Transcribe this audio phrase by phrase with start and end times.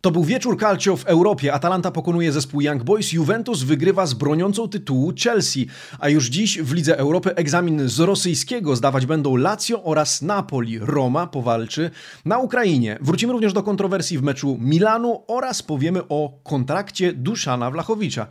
[0.00, 1.52] To był wieczór calcio w Europie.
[1.52, 5.66] Atalanta pokonuje zespół Young Boys, Juventus wygrywa z broniącą tytułu Chelsea.
[5.98, 10.78] A już dziś w Lidze Europy egzamin z rosyjskiego zdawać będą Lazio oraz Napoli.
[10.78, 11.90] Roma powalczy
[12.24, 12.98] na Ukrainie.
[13.00, 18.26] Wrócimy również do kontrowersji w meczu Milanu oraz powiemy o kontrakcie Duszana Wlachowicza.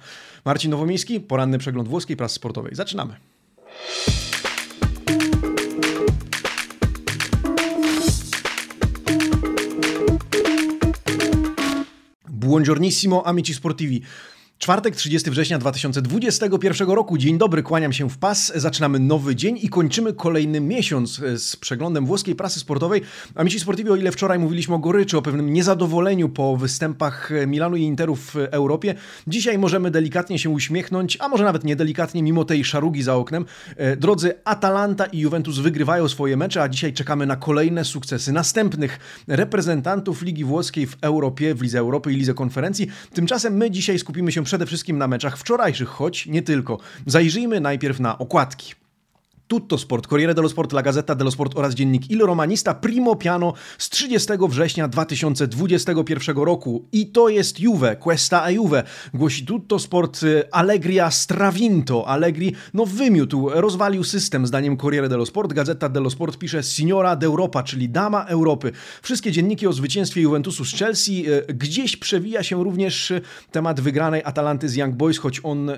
[0.45, 2.75] Marcin Nowomiejski, poranny przegląd włoskiej prasy sportowej.
[2.75, 3.13] Zaczynamy.
[12.49, 14.03] Buongiornissimo amici sportivi.
[14.59, 17.17] Czwartek, 30 września 2021 roku.
[17.17, 18.51] Dzień dobry, kłaniam się w pas.
[18.55, 23.01] Zaczynamy nowy dzień i kończymy kolejny miesiąc z przeglądem włoskiej prasy sportowej.
[23.35, 27.75] A Mici Sportivi, o ile wczoraj mówiliśmy o goryczy, o pewnym niezadowoleniu po występach Milanu
[27.75, 28.95] i Interu w Europie,
[29.27, 33.45] dzisiaj możemy delikatnie się uśmiechnąć, a może nawet niedelikatnie, mimo tej szarugi za oknem.
[33.77, 38.99] E, drodzy, Atalanta i Juventus wygrywają swoje mecze, a dzisiaj czekamy na kolejne sukcesy następnych
[39.27, 42.87] reprezentantów Ligi Włoskiej w Europie, w Lidze Europy i Lidze Konferencji.
[43.13, 46.77] Tymczasem my dzisiaj skupimy się przede wszystkim na meczach wczorajszych, choć nie tylko.
[47.05, 48.73] Zajrzyjmy najpierw na okładki.
[49.49, 53.53] Tutto Sport, Corriere dello Sport, La Gazzetta dello Sport oraz dziennik Il Romanista Primo Piano
[53.77, 56.87] z 30 września 2021 roku.
[56.91, 58.83] I to jest Juve, questa a Juve,
[59.13, 62.07] głosi Tutto Sport y, Allegria stravinto.
[62.07, 65.53] Allegri no wymiótł, rozwalił system zdaniem Corriere dello Sport.
[65.53, 68.71] Gazeta dello Sport pisze Signora d'Europa, czyli Dama Europy.
[69.01, 71.25] Wszystkie dzienniki o zwycięstwie Juventusu z Chelsea.
[71.27, 75.71] Y, gdzieś przewija się również y, temat wygranej Atalanty z Young Boys, choć on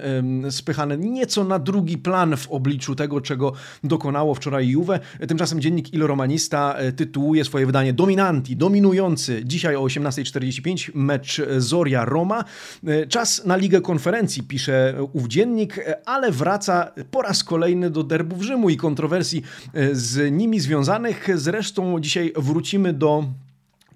[0.50, 5.00] spychany nieco na drugi plan w obliczu tego, czego dokonało wczoraj Juve.
[5.28, 9.42] Tymczasem dziennik Il Romanista e, tytułuje swoje wydanie Dominanti, dominujący.
[9.46, 12.44] Dzisiaj o 18.45 mecz Zoria-Roma.
[12.88, 18.04] E, czas na Ligę Konferencji, pisze ów dziennik, e, ale wraca po raz kolejny do
[18.04, 19.44] derbów Rzymu i kontrowersji
[19.92, 21.28] z nimi związanych.
[21.36, 23.24] Zresztą dzisiaj wrócimy do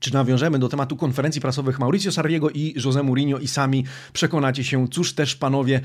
[0.05, 4.87] czy nawiążemy do tematu konferencji prasowych Mauricio Sarriego i José Mourinho i sami przekonacie się,
[4.87, 5.81] cóż też panowie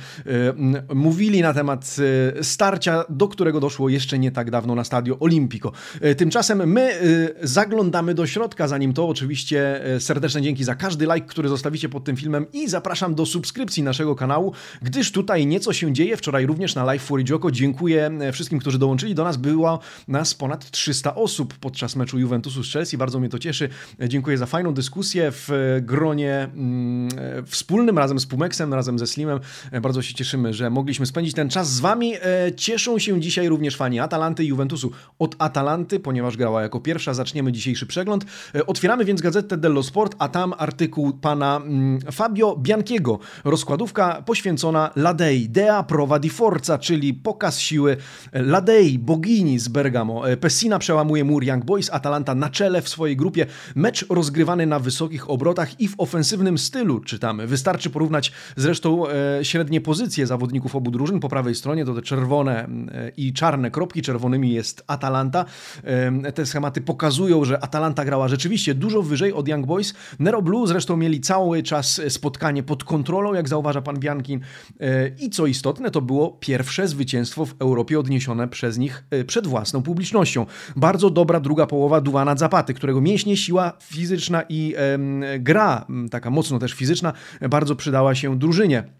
[0.90, 1.96] y, mówili na temat
[2.38, 5.72] y, starcia, do którego doszło jeszcze nie tak dawno na Stadio Olimpico.
[6.04, 7.00] Y, tymczasem my
[7.42, 12.16] zaglądamy do środka, zanim to oczywiście serdeczne dzięki za każdy like, który zostawicie pod tym
[12.16, 14.52] filmem i zapraszam do subskrypcji naszego kanału,
[14.82, 16.16] gdyż tutaj nieco się dzieje.
[16.16, 19.36] Wczoraj również na live Fuorigioko dziękuję wszystkim, którzy dołączyli do nas.
[19.36, 22.96] Było nas ponad 300 osób podczas meczu Juventusu z Chelsea.
[22.96, 23.68] Bardzo mnie to cieszy.
[24.10, 27.08] Dziękuję za fajną dyskusję w gronie mm,
[27.46, 29.40] wspólnym razem z Pumeksem, razem ze Slimem.
[29.82, 32.14] Bardzo się cieszymy, że mogliśmy spędzić ten czas z Wami.
[32.14, 32.20] E,
[32.56, 34.90] cieszą się dzisiaj również fani Atalanty i Juventusu.
[35.18, 38.24] Od Atalanty, ponieważ grała jako pierwsza, zaczniemy dzisiejszy przegląd.
[38.54, 43.18] E, otwieramy więc gazetę dello Sport, a tam artykuł pana mm, Fabio Bianchiego.
[43.44, 47.96] Rozkładówka poświęcona Ladei, Dea Prova di Forza, czyli pokaz siły
[48.32, 50.30] Ladei, bogini z Bergamo.
[50.30, 53.46] E, Pessina przełamuje mur Young Boys, Atalanta na czele w swojej grupie.
[53.74, 57.46] Mecz rozgrywany na wysokich obrotach i w ofensywnym stylu, czytamy.
[57.46, 61.20] Wystarczy porównać zresztą e, średnie pozycje zawodników obu drużyn.
[61.20, 65.44] Po prawej stronie to te czerwone e, i czarne kropki, czerwonymi jest Atalanta.
[65.84, 69.94] E, te schematy pokazują, że Atalanta grała rzeczywiście dużo wyżej od Young Boys.
[70.18, 74.40] Nero Blue zresztą mieli cały czas spotkanie pod kontrolą, jak zauważa pan Biankin.
[74.80, 79.46] E, I co istotne, to było pierwsze zwycięstwo w Europie odniesione przez nich e, przed
[79.46, 80.46] własną publicznością.
[80.76, 84.74] Bardzo dobra druga połowa Duwana Zapaty, którego mięśnie, siła, fizyczna i
[85.38, 87.12] gra, taka mocno też fizyczna,
[87.50, 88.99] bardzo przydała się drużynie.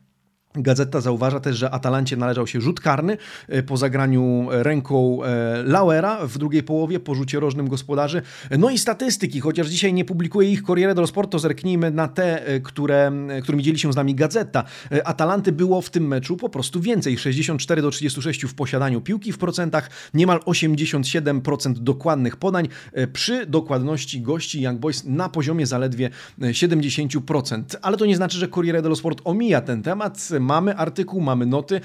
[0.54, 3.16] Gazeta zauważa też, że Atalancie należał się rzut karny
[3.48, 8.22] e, po zagraniu ręką e, Lauera w drugiej połowie, po rzucie rożnym gospodarzy.
[8.58, 12.46] No i statystyki, chociaż dzisiaj nie publikuje ich Corriere dello Sport, to zerknijmy na te,
[12.46, 13.12] e, które,
[13.42, 14.64] którymi dzieli się z nami Gazeta.
[15.04, 19.38] Atalanty było w tym meczu po prostu więcej, 64 do 36 w posiadaniu piłki w
[19.38, 22.68] procentach, niemal 87% dokładnych podań
[23.12, 27.62] przy dokładności gości Young Boys na poziomie zaledwie 70%.
[27.82, 31.80] Ale to nie znaczy, że Corriere dello Sport omija ten temat mamy artykuł, mamy noty.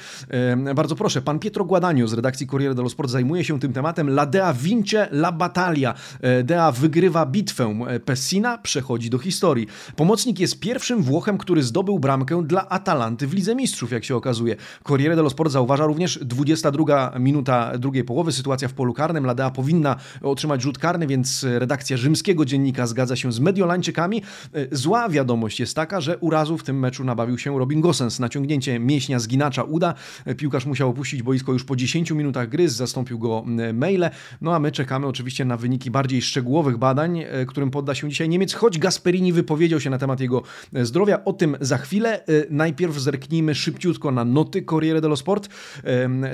[0.76, 4.10] Bardzo proszę, pan Pietro Guadagno z redakcji Corriere dello Sport zajmuje się tym tematem.
[4.10, 5.94] La Dea vince la battaglia.
[6.22, 7.80] E, Dea wygrywa bitwę.
[7.88, 9.68] E, Pessina przechodzi do historii.
[9.96, 14.56] Pomocnik jest pierwszym Włochem, który zdobył bramkę dla Atalanty w Lidze Mistrzów, jak się okazuje.
[14.84, 19.26] Corriere dello Sport zauważa również 22 minuta drugiej połowy, sytuacja w polu karnym.
[19.26, 24.22] Ladea powinna otrzymać rzut karny, więc redakcja rzymskiego dziennika zgadza się z Mediolańczykami.
[24.54, 28.20] E, zła wiadomość jest taka, że urazu w tym meczu nabawił się Robin Gosens.
[28.20, 29.94] Naciągnięty ściągnięcie mięśnia zginacza uda.
[30.38, 33.44] Piłkarz musiał opuścić boisko już po 10 minutach gry, zastąpił go
[33.74, 34.10] maile.
[34.42, 38.54] No a my czekamy oczywiście na wyniki bardziej szczegółowych badań, którym podda się dzisiaj Niemiec,
[38.54, 40.44] choć Gasperini wypowiedział się na temat jego
[40.74, 41.26] zdrowia.
[41.26, 42.24] O tym za chwilę.
[42.50, 45.50] Najpierw zerknijmy szybciutko na noty Corriere dello Sport.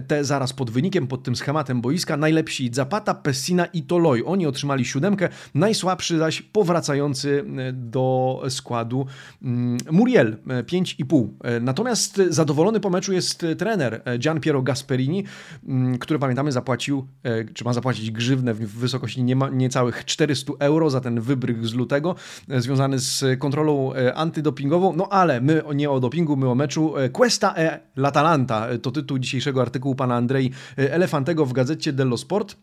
[0.08, 2.18] Te zaraz pod wynikiem, pod tym schematem boiska.
[2.18, 4.24] Najlepsi Zapata, Pessina i Toloi.
[4.24, 5.30] Oni otrzymali siódemkę.
[5.56, 9.06] Najsłabszy zaś powracający do składu
[9.92, 11.28] Muriel 5,5.
[11.44, 11.60] E,
[12.02, 15.24] natomiast zadowolony po meczu jest trener e, Gian Piero Gasperini,
[15.68, 21.02] mm, który pamiętamy zapłacił, e, czy ma zapłacić grzywnę w wysokości niecałych 400 euro za
[21.02, 22.16] ten wybryk z lutego
[22.48, 24.94] związany z kontrolą antydopingową.
[24.96, 26.94] No ale my nie o dopingu, my o meczu.
[27.12, 32.56] Questa e l'Atalanta to tytuł dzisiejszego artykułu pana Andrei Elefantego w gazecie dello Sport.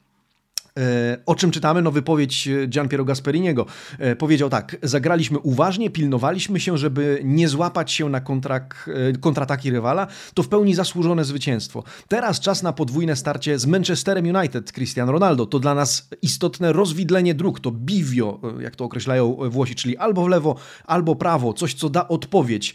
[0.79, 1.83] E, o czym czytamy?
[1.83, 3.67] No wypowiedź e, Gianpiero Gasperiniego.
[3.99, 8.91] E, powiedział tak, zagraliśmy uważnie, pilnowaliśmy się, żeby nie złapać się na kontrak,
[9.21, 10.07] kontrataki rywala.
[10.35, 11.85] To w pełni zasłużone zwycięstwo.
[12.09, 15.47] Teraz czas na podwójne starcie z Manchesterem United, Cristiano Ronaldo.
[15.47, 20.29] To dla nas istotne rozwidlenie dróg, to bivio, jak to określają Włosi, czyli albo w
[20.29, 21.53] lewo, albo prawo.
[21.53, 22.75] Coś, co da odpowiedź.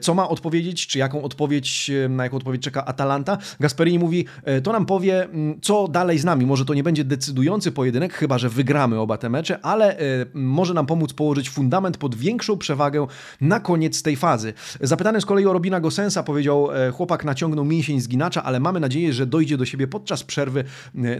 [0.00, 3.38] Co ma odpowiedzieć, czy jaką odpowiedź, na jaką odpowiedź czeka Atalanta?
[3.60, 4.24] Gasperini mówi,
[4.62, 6.46] to nam powie, mm, co dalej z nami.
[6.46, 10.26] Może to nie będzie decydujące decydujący pojedynek, chyba że wygramy oba te mecze, ale y,
[10.34, 13.06] może nam pomóc położyć fundament pod większą przewagę
[13.40, 14.52] na koniec tej fazy.
[14.80, 19.12] Zapytany z kolei o Robina Gosensa powiedział, e, chłopak naciągnął mięsień zginacza, ale mamy nadzieję,
[19.12, 20.64] że dojdzie do siebie podczas przerwy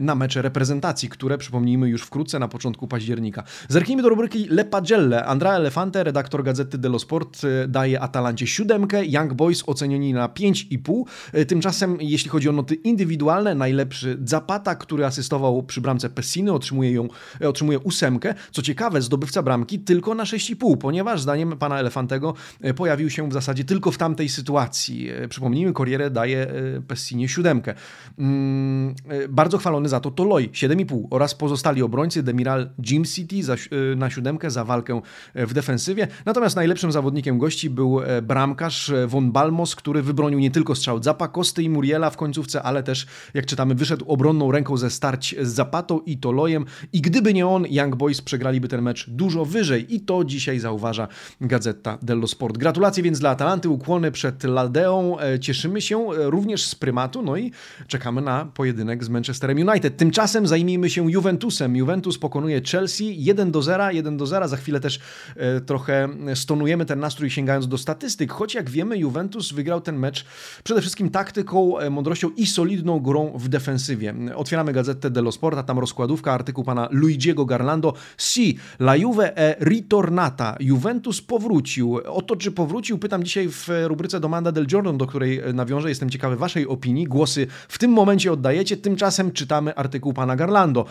[0.01, 3.43] na mecze reprezentacji, które przypomnijmy już wkrótce na początku października.
[3.69, 5.25] Zerknijmy do rubryki Le Pagelle.
[5.25, 11.05] Andrea Elefante, redaktor gazety dello Sport, daje Atalancie siódemkę, Young Boys ocenieni na 5,5.
[11.47, 17.09] Tymczasem, jeśli chodzi o noty indywidualne, najlepszy Zapata, który asystował przy bramce Pessiny otrzymuje ją,
[17.41, 18.35] e, otrzymuje ósemkę.
[18.51, 23.33] Co ciekawe, zdobywca bramki tylko na 6,5, ponieważ zdaniem pana Elefantego e, pojawił się w
[23.33, 25.11] zasadzie tylko w tamtej sytuacji.
[25.11, 26.47] E, przypomnijmy, Corriere daje
[26.89, 27.75] Pessinie siódemkę.
[28.19, 28.95] Mm,
[29.29, 33.57] bardzo chwalony za to Toloi 7,5 oraz pozostali obrońcy Demiral Jim City za,
[33.97, 35.01] na siódemkę za walkę
[35.35, 36.09] w defensywie.
[36.25, 41.63] Natomiast najlepszym zawodnikiem gości był bramkarz Von Balmos, który wybronił nie tylko strzał Zapa, Kosty
[41.63, 45.94] i Muriela w końcówce, ale też, jak czytamy, wyszedł obronną ręką ze starć z Zapatą
[46.01, 50.25] i Tolojem i gdyby nie on, Young Boys przegraliby ten mecz dużo wyżej i to
[50.25, 51.09] dzisiaj zauważa
[51.41, 52.59] Gazeta dello Sport.
[52.59, 57.37] Gratulacje więc dla Atalanty, ukłony przed Ladeą, e, cieszymy się e, również z prymatu, no
[57.37, 57.53] i
[57.87, 59.97] czekamy na pojedynek z Manchesterem United.
[59.97, 61.77] Tymczasem zajmijmy się Juventusem.
[61.77, 64.49] Juventus pokonuje Chelsea 1 do 0, 1 do 0.
[64.49, 65.01] Za chwilę też
[65.37, 70.25] e, trochę stonujemy ten nastrój sięgając do statystyk, choć jak wiemy Juventus wygrał ten mecz
[70.65, 74.15] przede wszystkim taktyką, mądrością i solidną grą w defensywie.
[74.37, 77.95] Otwieramy Gazetę dello Sport, a tam rozkładówka, artykuł pana Luigiego Garlando.
[78.19, 80.57] Si, la Juve è ritornata.
[80.61, 82.01] Juventus powrócił.
[82.07, 85.89] O to, czy powrócił, pytam dzisiaj w rubryce Domanda del Giorno, do której nawiążę.
[85.89, 87.05] Jestem ciekawy waszej opinii.
[87.05, 88.77] Głosy w tym momencie oddajecie.
[88.77, 90.85] Tymczasem czytamy artykuł pana Garlando.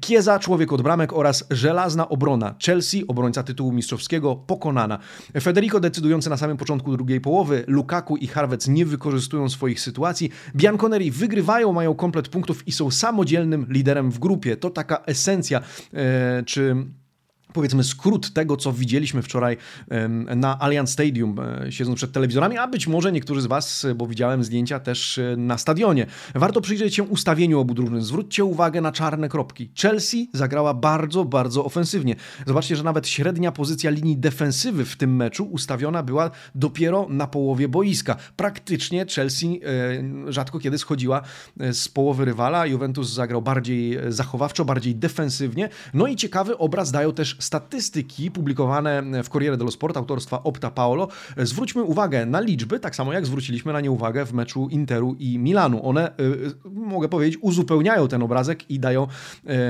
[0.00, 2.54] Kieza, człowiek od bramek oraz żelazna obrona.
[2.66, 4.98] Chelsea, obrońca tytułu mistrzowskiego, pokonana.
[5.40, 7.64] Federico decydujący na samym początku drugiej połowy.
[7.66, 10.30] Lukaku i Harvec nie wykorzystują swoich sytuacji.
[10.56, 14.56] Bianconeri wygrywają, mają komplet punktów i są samodzielnym liderem w grupie grupie.
[14.56, 15.60] To taka esencja,
[15.94, 16.76] e, czy
[17.56, 19.56] powiedzmy skrót tego, co widzieliśmy wczoraj
[20.36, 24.44] na Allianz Stadium, e, siedząc przed telewizorami, a być może niektórzy z Was, bo widziałem
[24.44, 26.06] zdjęcia też e, na stadionie.
[26.34, 28.02] Warto przyjrzeć się ustawieniu obu drużyn.
[28.02, 29.70] Zwróćcie uwagę na czarne kropki.
[29.82, 32.16] Chelsea zagrała bardzo, bardzo ofensywnie.
[32.46, 37.68] Zobaczcie, że nawet średnia pozycja linii defensywy w tym meczu ustawiona była dopiero na połowie
[37.68, 38.16] boiska.
[38.36, 39.60] Praktycznie Chelsea
[40.26, 41.22] e, rzadko kiedy schodziła
[41.72, 42.66] z połowy rywala.
[42.66, 45.68] Juventus zagrał bardziej zachowawczo, bardziej defensywnie.
[45.94, 51.08] No i ciekawy obraz dają też statystyki publikowane w Corriere dello Sport autorstwa Opta Paolo.
[51.36, 55.38] Zwróćmy uwagę na liczby, tak samo jak zwróciliśmy na nie uwagę w meczu Interu i
[55.38, 55.88] Milanu.
[55.88, 59.06] One, y, y, mogę powiedzieć, uzupełniają ten obrazek i dają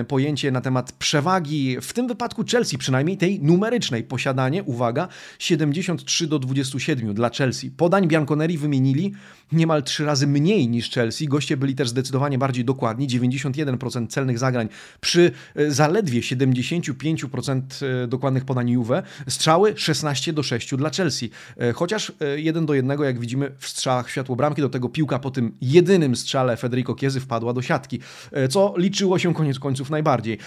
[0.00, 4.04] y, pojęcie na temat przewagi, w tym wypadku Chelsea, przynajmniej tej numerycznej.
[4.04, 7.70] Posiadanie, uwaga, 73 do 27 dla Chelsea.
[7.70, 9.12] Podań Bianconeri wymienili
[9.52, 11.28] niemal trzy razy mniej niż Chelsea.
[11.28, 14.68] Goście byli też zdecydowanie bardziej dokładni, 91% celnych zagrań
[15.00, 15.30] przy
[15.68, 17.65] zaledwie 75% E,
[18.08, 19.02] dokładnych podań Juve.
[19.28, 21.30] Strzały 16 do 6 dla Chelsea.
[21.56, 25.18] E, chociaż 1 e, do 1, jak widzimy w strzałach światło bramki, do tego piłka
[25.18, 28.00] po tym jedynym strzale Federico Kiezy wpadła do siatki,
[28.50, 30.38] co liczyło się koniec końców najbardziej.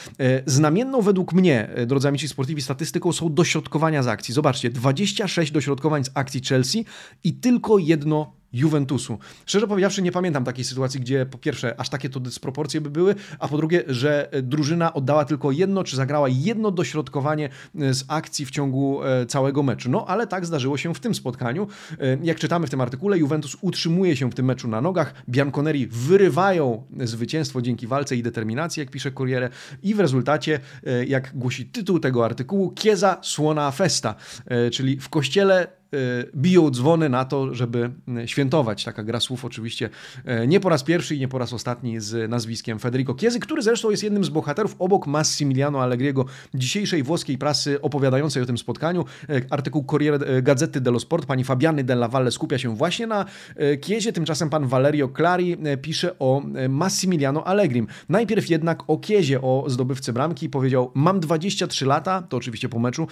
[0.46, 4.34] Znamienną według mnie, drodzy amici sportivi, statystyką są dośrodkowania z akcji.
[4.34, 6.86] Zobaczcie, 26 dośrodkowań z akcji Chelsea
[7.24, 9.18] i tylko jedno Juventusu.
[9.46, 13.16] Szczerze powiedziawszy, nie pamiętam takiej sytuacji, gdzie po pierwsze aż takie to dysproporcje by były,
[13.40, 18.46] a po drugie, że drużyna oddała tylko jedno, czy zagrała jedno dośrodkowanie e, z akcji
[18.46, 19.90] w ciągu e, całego meczu.
[19.90, 21.68] No ale tak zdarzyło się w tym spotkaniu.
[22.00, 25.14] E, jak czytamy w tym artykule, Juventus utrzymuje się w tym meczu na nogach.
[25.30, 29.50] Bianconeri wyrywają zwycięstwo dzięki walce i determinacji, jak pisze Corriere,
[29.84, 30.60] i w rezultacie,
[31.08, 34.16] jak głosi tytuł tego artykułu, Chiesa Słona Festa,
[34.72, 35.79] czyli w kościele
[36.36, 37.92] biją dzwony na to, żeby
[38.24, 38.84] y, świętować.
[38.84, 39.90] Taka gra słów oczywiście
[40.44, 43.62] y, nie po raz pierwszy i nie po raz ostatni z nazwiskiem Federico Chiesa, który
[43.62, 49.06] zresztą jest jednym z bohaterów obok Massimiliano Allegriego dzisiejszej włoskiej prasy opowiadającej o tym spotkaniu.
[49.50, 53.26] Artykuł Corriere Gazety dello Sport pani Fabiany della Valle skupia się właśnie na
[53.86, 57.88] Chiesie, tymczasem pan Valerio Clari pisze o Massimiliano Allegrim.
[58.10, 63.08] Najpierw jednak o Chiesie, o zdobywcy bramki powiedział mam 23 lata, to oczywiście po meczu,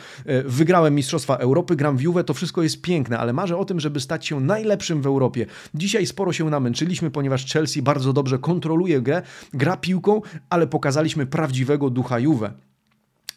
[0.46, 3.80] wygrałem Mistrzostwa Europy, gram w Juve, to wszystko jest jest piękne, ale marzę o tym,
[3.80, 5.46] żeby stać się najlepszym w Europie.
[5.76, 9.22] Dzisiaj sporo się namęczyliśmy, ponieważ Chelsea bardzo dobrze kontroluje grę,
[9.54, 12.67] gra piłką, ale pokazaliśmy prawdziwego ducha Juve.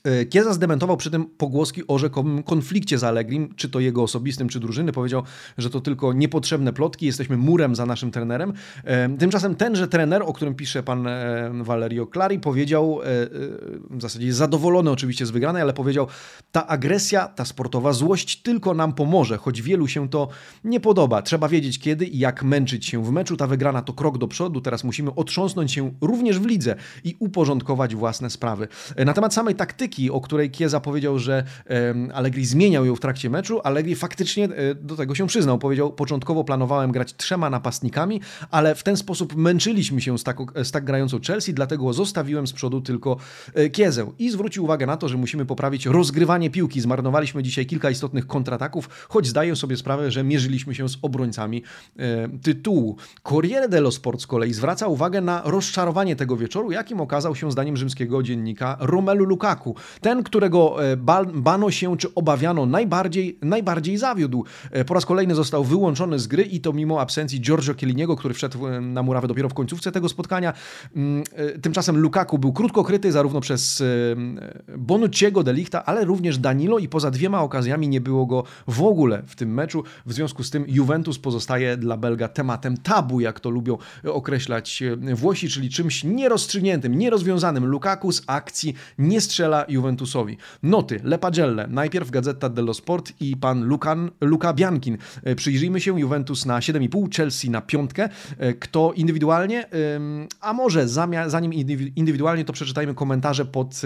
[0.05, 4.49] E, Kieza zdementował przy tym pogłoski o rzekomym konflikcie z Allegrim, czy to jego osobistym,
[4.49, 4.93] czy drużyny.
[4.93, 5.23] Powiedział,
[5.59, 8.53] że to tylko niepotrzebne plotki, jesteśmy murem za naszym trenerem.
[8.85, 13.01] E, tymczasem tenże trener, o którym pisze pan e, Valerio Clari, powiedział,
[13.91, 16.07] w zasadzie zadowolony oczywiście z wygranej, ale powiedział,
[16.53, 20.29] ta agresja, ta sportowa złość tylko nam pomoże, choć wielu się to
[20.65, 21.23] nie podoba.
[21.23, 23.37] Trzeba wiedzieć kiedy i jak męczyć się w meczu.
[23.37, 27.95] Ta wygrana to krok do przodu, teraz musimy otrząsnąć się również w lidze i uporządkować
[27.95, 28.69] własne sprawy.
[28.97, 31.45] Na temat samej taktyki, taktyki, o której Kieza powiedział, że
[32.15, 35.59] Allegri zmieniał ją w trakcie meczu, Allegri faktycznie e, do tego się przyznał.
[35.59, 38.21] Powiedział, początkowo planowałem grać trzema napastnikami,
[38.51, 42.53] ale w ten sposób męczyliśmy się z tak, z tak grającą Chelsea, dlatego zostawiłem z
[42.53, 43.17] przodu tylko
[43.55, 44.13] e, Kiezę.
[44.19, 46.81] I zwrócił uwagę na to, że musimy poprawić rozgrywanie piłki.
[46.81, 51.63] Zmarnowaliśmy dzisiaj kilka istotnych kontrataków, choć zdaję sobie sprawę, że mierzyliśmy się z obrońcami
[52.43, 52.97] tytułu.
[53.23, 57.77] Corriere dello Sport z kolei zwraca uwagę na rozczarowanie tego wieczoru, jakim okazał się zdaniem
[57.77, 59.77] rzymskiego dziennika Romelu Lukaku.
[60.01, 60.97] Ten, którego e,
[61.35, 64.45] bano się czy obawiano najbardziej, najbardziej zawiódł.
[64.71, 68.35] E, po raz kolejny został wyłączony z gry i to mimo absencji Giorgio Chielliniego, który
[68.35, 70.53] wszedł e, na murawę dopiero w końcówce tego spotkania.
[70.97, 71.25] Mm,
[71.63, 73.83] tymczasem Lukaku był krótko kryty zarówno przez
[74.79, 79.37] Bonucciego, Delichta, ale również Danilo i poza dwiema okazjami nie było go w ogóle w
[79.37, 79.85] tym meczu.
[80.07, 84.83] W związku z tym Juventus pozostaje dla Belga tematem tabu, jak to lubią określać
[85.15, 87.67] Włosi, czyli czymś nierozstrzygniętym, nierozwiązanym.
[87.67, 90.37] Lukaku z akcji nie strzela Juventusowi.
[90.63, 94.99] Noty, Le Pagelle, najpierw Gazeta dello Sport i pan Lukan, Luka Biankin.
[95.23, 98.09] E, przyjrzyjmy się, Juventus na 7,5, Chelsea na piątkę.
[98.39, 99.67] E, kto indywidualnie?
[100.41, 101.53] A może zanim
[101.97, 103.81] indywidualnie, to przeczytajmy komentarze pod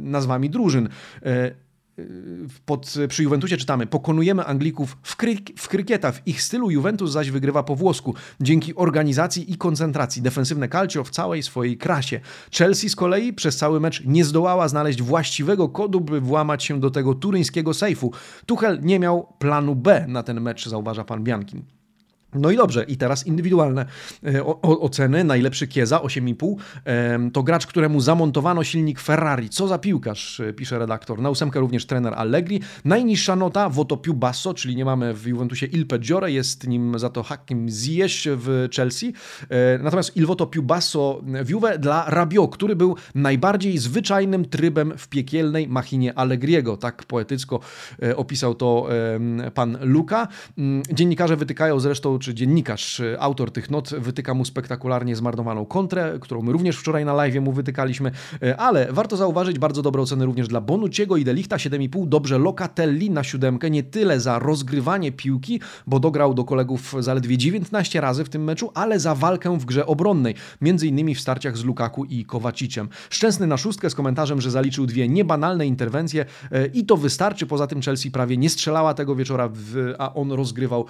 [0.00, 0.88] nazwami drużyn.
[2.66, 7.30] Pod, przy Juventusie czytamy, pokonujemy Anglików w, kryk, w krykieta, w ich stylu Juventus zaś
[7.30, 10.22] wygrywa po włosku, dzięki organizacji i koncentracji.
[10.22, 12.20] Defensywne calcio w całej swojej krasie.
[12.52, 16.90] Chelsea z kolei przez cały mecz nie zdołała znaleźć właściwego kodu, by włamać się do
[16.90, 18.12] tego turyńskiego sejfu.
[18.46, 21.77] Tuchel nie miał planu B na ten mecz, zauważa pan Biankin.
[22.34, 23.86] No i dobrze, i teraz indywidualne
[24.24, 25.24] e, oceny.
[25.24, 27.30] Najlepszy Kieza 8,5.
[27.32, 29.48] To gracz, któremu zamontowano silnik Ferrari.
[29.48, 31.20] Co za piłkarz, e, pisze redaktor.
[31.20, 32.60] Na ósemkę również trener Allegri.
[32.84, 37.22] Najniższa nota Wotopiu Basso, czyli nie mamy w Juventusie Il Peggiore, jest nim za to
[37.22, 39.12] Hakim Ziyech w Chelsea.
[39.48, 45.08] E, natomiast Il Voto Basso w Juve dla Rabio, który był najbardziej zwyczajnym trybem w
[45.08, 46.76] piekielnej machinie Allegriego.
[46.76, 47.60] Tak poetycko
[48.16, 48.88] opisał to
[49.54, 50.28] pan Luka.
[50.58, 56.18] Mm, dziennikarze wytykają zresztą czy dziennikarz, y, autor tych not wytyka mu spektakularnie zmarnowaną kontrę,
[56.20, 58.10] którą my również wczoraj na live mu wytykaliśmy,
[58.42, 63.10] y, ale warto zauważyć bardzo dobre oceny również dla Bonuciego i Delichta 7,5, dobrze Locatelli
[63.10, 68.28] na siódemkę, nie tyle za rozgrywanie piłki, bo dograł do kolegów zaledwie 19 razy w
[68.28, 72.24] tym meczu, ale za walkę w grze obronnej, między innymi w starciach z Lukaku i
[72.24, 72.88] Kowaciciem.
[73.10, 77.66] Szczęsny na szóstkę z komentarzem, że zaliczył dwie niebanalne interwencje y, i to wystarczy, poza
[77.66, 79.50] tym Chelsea prawie nie strzelała tego wieczora,
[79.98, 80.86] a on rozgrywał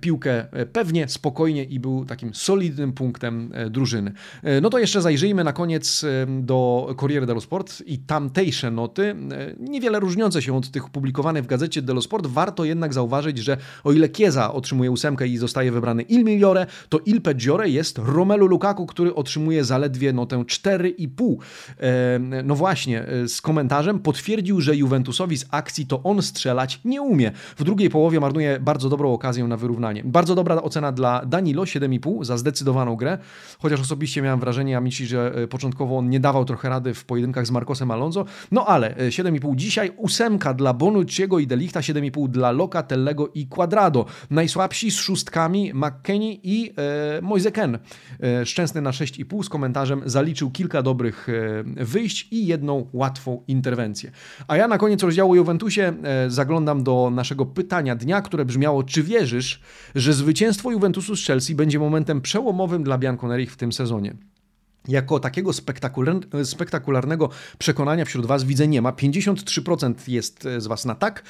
[0.00, 4.12] piłkę E, pewnie, spokojnie i był takim solidnym punktem e, drużyny.
[4.42, 9.16] E, no to jeszcze zajrzyjmy na koniec do Corriere dello Sport i tamtejsze noty,
[9.60, 12.26] niewiele różniące się od tych publikowanych w gazecie dello Sport.
[12.26, 16.98] Warto jednak zauważyć, że o ile Chiesa otrzymuje ósemkę i zostaje wybrany Il Migliore, to
[17.06, 21.36] Il Peggiore jest Romelu Lukaku, który otrzymuje zaledwie notę 4,5.
[22.44, 27.32] No właśnie, z komentarzem potwierdził, że Juventusowi z akcji to on strzelać nie umie.
[27.56, 30.02] W drugiej połowie marnuje bardzo dobrą okazję na wyrównanie.
[30.04, 33.18] Bardzo dobra ocena dla Danilo, 7,5 za zdecydowaną grę,
[33.58, 37.50] chociaż osobiście miałem wrażenie, Amici, że początkowo on nie dawał trochę rady w pojedynkach z
[37.50, 43.46] Marcosem Alonso, no ale 7,5 dzisiaj, ósemka dla Bonucciego i Delichta, 7,5 dla Locatellego i
[43.46, 44.06] Quadrado.
[44.30, 47.78] Najsłabsi z szóstkami McKenny i e, Moise Ken.
[48.22, 54.10] E, szczęsny na 6,5 z komentarzem zaliczył kilka dobrych e, wyjść i jedną łatwą interwencję.
[54.48, 59.02] A ja na koniec rozdziału Juventusie e, zaglądam do naszego pytania dnia, które brzmiało, czy
[59.02, 59.60] wierzysz,
[59.94, 64.14] że zwycięstwo Juventusu z Chelsea będzie momentem przełomowym dla Bianconeri w tym sezonie?
[64.88, 65.50] Jako takiego
[66.44, 68.92] spektakularnego przekonania wśród Was widzę nie ma.
[68.92, 71.22] 53% jest z Was na tak,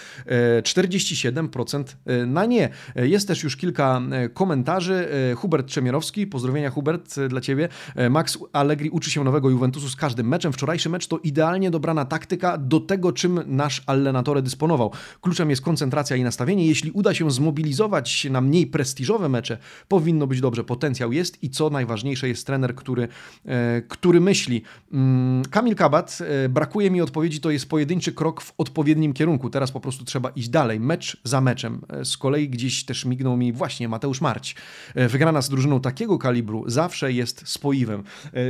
[0.62, 1.84] 47%
[2.26, 2.68] na nie.
[2.96, 4.02] Jest też już kilka
[4.34, 5.08] komentarzy.
[5.36, 7.68] Hubert Trzemierowski, pozdrowienia Hubert dla Ciebie.
[8.10, 10.52] Max Allegri uczy się nowego Juventusu z każdym meczem.
[10.52, 14.92] Wczorajszy mecz to idealnie dobrana taktyka do tego, czym nasz Allenatore dysponował.
[15.20, 16.66] Kluczem jest koncentracja i nastawienie.
[16.66, 19.58] Jeśli uda się zmobilizować na mniej prestiżowe mecze,
[19.88, 20.64] powinno być dobrze.
[20.64, 23.08] Potencjał jest i co najważniejsze jest trener, który
[23.45, 23.45] E,
[23.88, 24.62] który myśli.
[24.92, 29.50] Mm, Kamil Kabat, e, brakuje mi odpowiedzi, to jest pojedynczy krok w odpowiednim kierunku.
[29.50, 31.80] Teraz po prostu trzeba iść dalej, mecz za meczem.
[31.88, 34.56] E, z kolei gdzieś też mignął mi właśnie Mateusz Marć.
[34.94, 38.02] Wygrana z drużyną takiego kalibru zawsze jest spoiwem.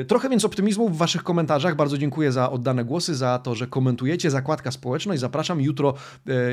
[0.08, 1.76] Trochę więc optymizmu w Waszych komentarzach.
[1.76, 4.30] Bardzo dziękuję za oddane głosy, za to, że komentujecie.
[4.30, 5.20] Zakładka społeczność.
[5.20, 5.60] Zapraszam.
[5.60, 5.94] Jutro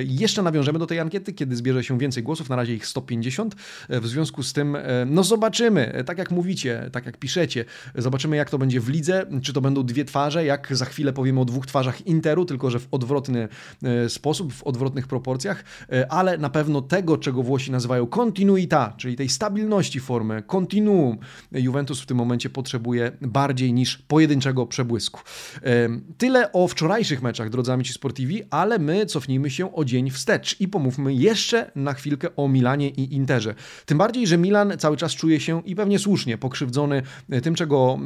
[0.06, 2.50] jeszcze nawiążemy do tej ankiety, kiedy zbierze się więcej głosów.
[2.50, 3.56] Na razie ich 150.
[3.90, 6.04] W związku z tym, no zobaczymy.
[6.06, 9.84] Tak jak mówicie, tak jak piszecie, zobaczymy jak to będzie w lidze, czy to będą
[9.84, 13.48] dwie twarze, jak za chwilę powiemy o dwóch twarzach Interu, tylko że w odwrotny
[13.84, 19.16] e, sposób, w odwrotnych proporcjach, e, ale na pewno tego, czego Włosi nazywają continuita, czyli
[19.16, 21.18] tej stabilności formy, continuum,
[21.52, 25.22] Juventus w tym momencie potrzebuje bardziej niż pojedynczego przebłysku.
[25.64, 30.62] E, tyle o wczorajszych meczach, drodzy amici sportivi, ale my cofnijmy się o dzień wstecz
[30.62, 33.56] i pomówmy jeszcze na chwilkę o Milanie i Interze.
[33.86, 37.02] Tym bardziej, że Milan cały czas czuje się i pewnie słusznie pokrzywdzony
[37.44, 38.00] tym, czego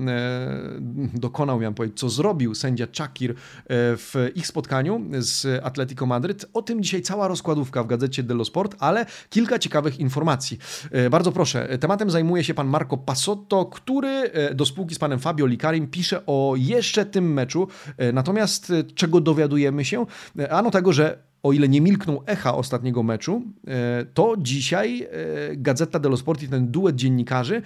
[1.14, 3.36] dokonał, miałem powiedzieć, co zrobił sędzia Czakir e,
[3.70, 6.46] w ich spotkaniu z Atletico Madryt.
[6.54, 10.58] O tym dzisiaj cała rozkładówka w gazecie dello Sport, ale kilka ciekawych informacji.
[10.92, 15.20] E, bardzo proszę, tematem zajmuje się pan Marco Passotto, który e, do spółki z panem
[15.20, 17.68] Fabio Licarim pisze o jeszcze tym meczu.
[18.14, 20.06] Natomiast czego dowiadujemy się?
[20.50, 25.08] Ano tego, że o ile nie milkną echa ostatniego meczu, e, to dzisiaj e,
[25.56, 27.62] Gazeta dello Sport i ten duet dziennikarzy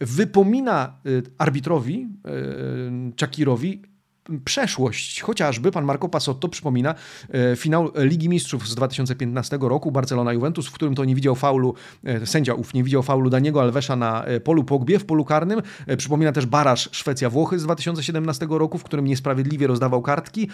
[0.00, 2.08] wypomina e, arbitrowi
[3.16, 3.82] Czakirowi
[4.44, 5.20] przeszłość.
[5.20, 6.94] Chociażby pan Marco Pasotto przypomina
[7.30, 12.26] e, finał Ligi Mistrzów z 2015 roku, Barcelona-Juventus, w którym to nie widział faulu, e,
[12.26, 15.62] sędzia ów nie widział faulu Daniego Alvesa na e, polu Pogbie, w polu karnym.
[15.98, 20.48] Przypomina też baraż Szwecja-Włochy z 2017 roku, w którym niesprawiedliwie rozdawał kartki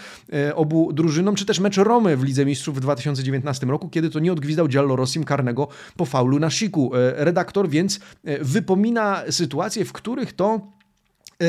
[0.55, 4.33] obu drużynom, czy też mecz Romy w Lidze Mistrzów w 2019 roku, kiedy to nie
[4.33, 6.91] odgwizdał Giallo Rossim karnego po faulu na Siku.
[7.17, 8.01] Redaktor więc
[8.41, 10.82] wypomina sytuacje, w których to E,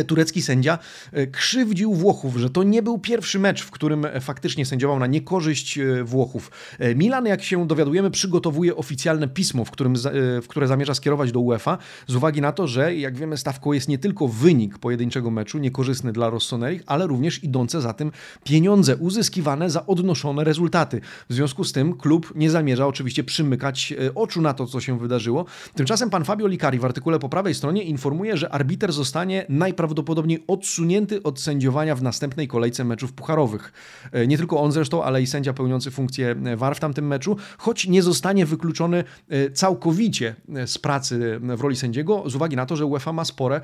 [0.08, 0.80] turecki sędzia
[1.12, 5.78] e, krzywdził Włochów, że to nie był pierwszy mecz, w którym faktycznie sędziował na niekorzyść
[5.78, 6.52] e, Włochów.
[6.96, 9.94] Milan, jak się dowiadujemy, przygotowuje oficjalne pismo, w, którym,
[10.42, 11.78] w które zamierza skierować do UEFA,
[12.08, 16.14] z uwagi na to, że jak wiemy, stawką jest nie tylko wynik pojedynczego meczu, niekorzystny
[16.14, 18.12] dla Rossoneri, ale również idące za tym
[18.44, 21.02] pieniądze uzyskiwane za odnoszone rezultaty.
[21.30, 25.46] W związku z tym klub nie zamierza oczywiście przymykać oczu na to, co się wydarzyło.
[25.76, 30.44] Tymczasem pan Fabio Licari w artykule po prawej stronie informuje, że arbiter zostanie najprawdopodobniej najprawdopodobniej
[30.48, 33.74] odsunięty od sędziowania w następnej kolejce meczów pucharowych.
[34.12, 37.88] E, nie tylko on zresztą, ale i sędzia pełniący funkcję VAR w tamtym meczu, choć
[37.88, 42.76] nie zostanie wykluczony e, całkowicie e, z pracy w roli sędziego, z uwagi na to,
[42.76, 43.62] że UEFA ma spore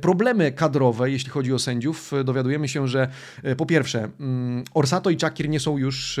[0.00, 2.12] problemy kadrowe, jeśli chodzi o sędziów.
[2.24, 3.08] Dowiadujemy się, że
[3.56, 6.20] po pierwsze mm, Orsato i Czakir nie są już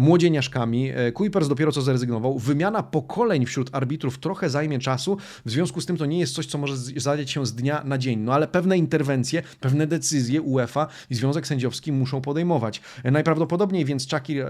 [0.00, 5.86] młodzieniaszkami, Kuipers dopiero co zrezygnował, wymiana pokoleń wśród arbitrów trochę zajmie czasu, w związku z
[5.86, 8.48] tym to nie jest coś, co może zadziać się z dnia na dzień, no ale
[8.48, 12.80] pewne interwencje, pewne decyzje UEFA i Związek Sędziowski muszą podejmować.
[13.04, 14.46] Najprawdopodobniej więc Czakir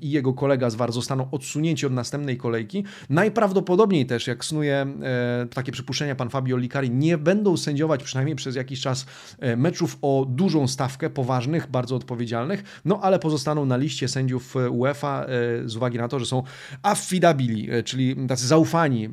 [0.00, 2.84] i jego kolega z VAR zostaną odsunięci od następnej kolejki.
[3.10, 8.56] Najprawdopodobniej też, jak snuje e, takie przypuszczenia pan Fabio Licari, nie będą sędziować przynajmniej przez
[8.56, 9.06] jakiś czas
[9.38, 15.24] e, meczów o dużą stawkę, poważnych, bardzo odpowiedzialnych, no ale pozostaną na liście sędziów UEFA
[15.24, 15.28] e,
[15.68, 16.42] z uwagi na to, że są
[16.82, 19.08] affidabili, czyli tacy zaufani,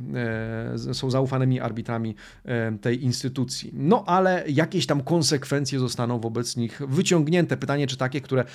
[0.94, 2.16] są zaufanymi arbitrami
[2.82, 3.72] tej instytucji.
[3.74, 7.58] No ale jakieś tam konsekwencje zostaną wobec nich wyciągnięte.
[7.58, 8.46] Pytanie, czy takie, które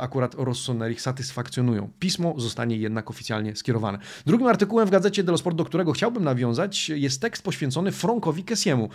[0.00, 1.90] akurat Rossoneri satysfakcjonują.
[1.98, 3.98] Pismo zostanie jednak oficjalnie skierowane.
[4.26, 8.88] Drugim artykułem w gazecie dello Sport, do którego chciałbym nawiązać, jest tekst poświęcony Frankowi Kessiemu.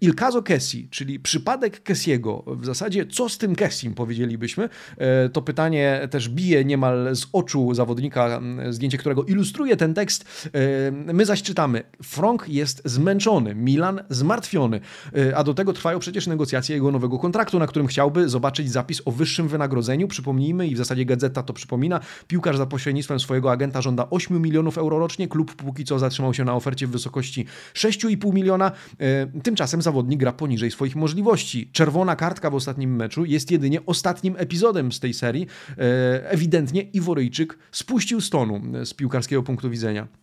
[0.00, 2.44] Il caso Kessi, czyli przypadek Kessiego.
[2.46, 4.68] W zasadzie, co z tym Kessim, powiedzielibyśmy.
[5.32, 10.50] To pytanie też bije niemal z oczu zawodnika, zdjęcie którego ilustruje ten tekst.
[10.90, 14.80] My zaś czytamy, Frank jest zmęczony, Milan zmartwiony,
[15.36, 19.10] a do tego trwają przecież negocjacje jego nowego kontraktu, na którym chciałby zobaczyć zapis o
[19.10, 20.08] wyższym wynagrodzeniu.
[20.08, 24.78] Przypomnijmy, i w zasadzie gazeta to przypomina, piłkarz za pośrednictwem swojego agenta żąda 8 milionów
[24.78, 28.72] euro rocznie, klub póki co zatrzymał się na ofercie w wysokości 6,5 miliona,
[29.42, 31.70] tymczasem zawodnik gra poniżej swoich możliwości.
[31.72, 35.46] Czerwona kartka w ostatnim meczu jest jedynie ostatnim epizodem z tej serii.
[36.24, 40.19] Ewidentnie Iworyjczyk spuścił z tonu z piłkarskiego punktu widzenia.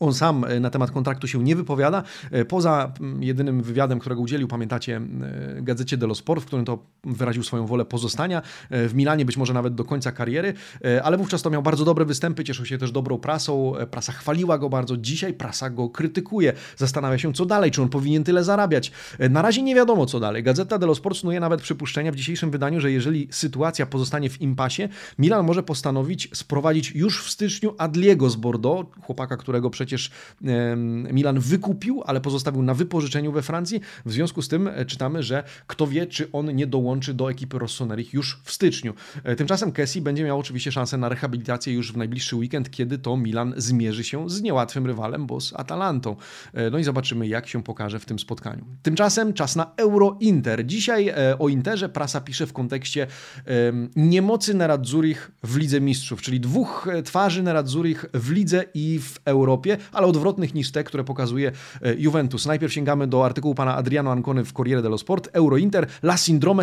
[0.00, 2.02] On sam e, na temat kontraktu się nie wypowiada.
[2.30, 7.42] E, poza jedynym wywiadem, którego udzielił, pamiętacie, e, gazecie dello Sport, w którym to wyraził
[7.42, 10.54] swoją wolę pozostania w Milanie, być może nawet do końca kariery,
[11.04, 13.72] ale wówczas to miał bardzo dobre występy, cieszył się też dobrą prasą.
[13.90, 14.96] Prasa chwaliła go bardzo.
[14.96, 16.52] Dzisiaj prasa go krytykuje.
[16.76, 18.92] Zastanawia się, co dalej, czy on powinien tyle zarabiać.
[19.30, 20.42] Na razie nie wiadomo, co dalej.
[20.42, 24.88] Gazeta dello Sport snuje nawet przypuszczenia w dzisiejszym wydaniu, że jeżeli sytuacja pozostanie w impasie,
[25.18, 30.10] Milan może postanowić sprowadzić już w styczniu Adliego z Bordeaux, chłopaka, którego przecież przecież
[31.12, 33.80] Milan wykupił, ale pozostawił na wypożyczeniu we Francji.
[34.06, 37.58] W związku z tym e, czytamy, że kto wie, czy on nie dołączy do ekipy
[37.58, 38.94] Rossoneri już w styczniu.
[39.24, 43.16] E, tymczasem Kessi będzie miał oczywiście szansę na rehabilitację już w najbliższy weekend, kiedy to
[43.16, 46.16] Milan zmierzy się z niełatwym rywalem, bo z Atalantą.
[46.54, 48.64] E, no i zobaczymy, jak się pokaże w tym spotkaniu.
[48.82, 50.66] Tymczasem czas na Euro-Inter.
[50.66, 53.06] Dzisiaj o Interze prasa pisze w kontekście
[53.96, 60.06] niemocy Nerazzurich w Lidze Mistrzów, czyli dwóch twarzy Nerazzurich w Lidze i w Europie ale
[60.06, 62.46] odwrotnych niż te, które pokazuje e, Juventus.
[62.46, 65.28] Najpierw sięgamy do artykułu pana Adriano Ancony w Corriere dello Sport.
[65.32, 66.62] Euro-Inter, la syndrome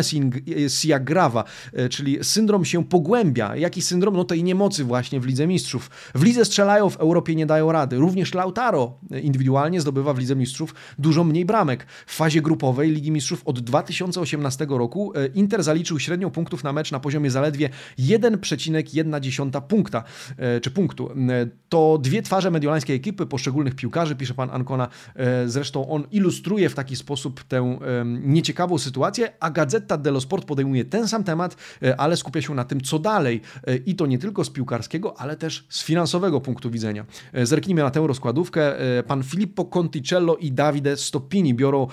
[0.68, 3.56] si aggrava, e, czyli syndrom się pogłębia.
[3.56, 4.16] Jaki syndrom?
[4.16, 5.90] No tej niemocy właśnie w Lidze Mistrzów.
[6.14, 7.96] W Lidze strzelają, w Europie nie dają rady.
[7.96, 11.86] Również Lautaro e, indywidualnie zdobywa w Lidze Mistrzów dużo mniej bramek.
[12.06, 17.00] W fazie grupowej Ligi Mistrzów od 2018 roku Inter zaliczył średnią punktów na mecz na
[17.00, 20.04] poziomie zaledwie 1,1 punkta,
[20.62, 21.10] czy punktu.
[21.68, 24.88] To dwie twarze mediolańskiej ekipy, poszczególnych piłkarzy, pisze pan Ancona.
[25.16, 30.84] E, zresztą on ilustruje w taki sposób tę nieciekawą sytuację, a Gazeta dello Sport podejmuje
[30.84, 33.40] ten sam temat, e, ale skupia się na tym, co dalej.
[33.66, 37.04] E, I to nie tylko z piłkarskiego, ale też z finansowego punktu widzenia.
[37.42, 38.72] Zerknijmy na tę rozkładówkę.
[39.06, 41.86] Pan Filippo Conticello i Davide Stoppini biorą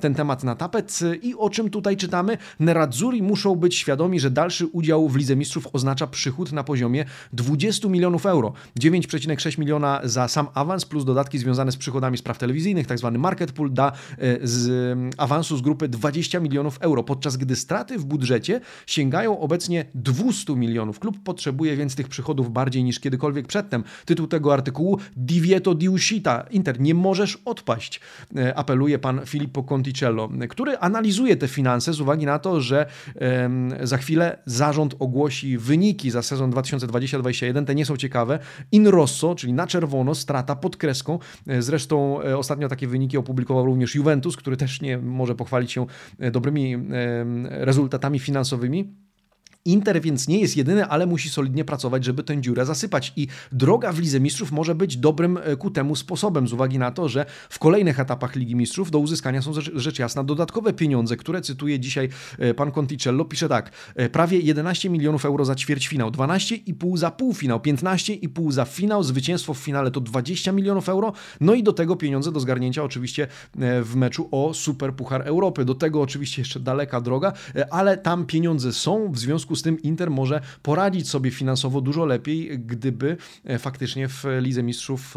[0.00, 1.00] ten temat na tapet.
[1.22, 2.38] I o czym tutaj czytamy?
[2.60, 7.88] Nerazzurri muszą być świadomi, że dalszy udział w Lidze Mistrzów oznacza przychód na poziomie 20
[7.88, 8.52] milionów euro.
[8.80, 13.52] 9,6 miliona za sam awans plus dodatki związane z przychodami z telewizyjnych, tak zwany market
[13.52, 13.92] pool, da e,
[14.42, 19.84] z mm, awansu z grupy 20 milionów euro, podczas gdy straty w budżecie sięgają obecnie
[19.94, 20.98] 200 milionów.
[20.98, 23.84] Klub potrzebuje więc tych przychodów bardziej niż kiedykolwiek przedtem.
[24.04, 26.46] Tytuł tego artykułu Divieto di uscita.
[26.50, 28.00] Inter, nie możesz odpaść,
[28.36, 32.86] e, apeluje pan Filippo Conticello, który analizuje te finanse z uwagi na to, że
[33.82, 37.64] za chwilę zarząd ogłosi wyniki za sezon 2020-2021.
[37.64, 38.38] Te nie są ciekawe.
[38.72, 41.18] In rosso, czyli na czerwono, strata pod kreską.
[41.46, 45.86] E, zresztą e, ostatnio takie wyniki opublikował również Juventus, który też nie może pochwalić się
[46.18, 46.76] e, dobrymi
[47.50, 49.05] rezultatami finansowymi.
[49.66, 53.12] Inter więc nie jest jedyny, ale musi solidnie pracować, żeby tę dziurę zasypać.
[53.16, 56.90] I droga w Lidze Mistrzów może być dobrym e, ku temu sposobem, z uwagi na
[56.90, 61.40] to, że w kolejnych etapach Ligi Mistrzów do uzyskania są rzecz jasna dodatkowe pieniądze, które
[61.40, 63.24] cytuje dzisiaj e, pan Conticello.
[63.24, 69.02] Pisze tak, e, prawie 11 milionów euro za ćwierćfinał, 12,5 za półfinał, 15,5 za finał,
[69.02, 73.26] zwycięstwo w finale to 20 milionów euro, no i do tego pieniądze do zgarnięcia oczywiście
[73.82, 75.64] w meczu o Super Puchar Europy.
[75.64, 77.32] Do tego oczywiście jeszcze daleka droga,
[77.70, 82.58] ale tam pieniądze są, w związku z tym Inter może poradzić sobie finansowo dużo lepiej,
[82.58, 85.14] gdyby e, faktycznie w Lidze Mistrzów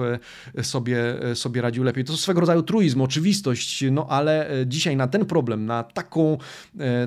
[0.56, 2.04] e, sobie, e, sobie radził lepiej.
[2.04, 6.38] To swego rodzaju truizm, oczywistość, no ale dzisiaj na ten problem, na taką,